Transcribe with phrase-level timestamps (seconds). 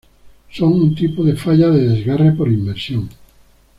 [0.51, 3.07] Son un tipo de falla de desgarre por inmersión.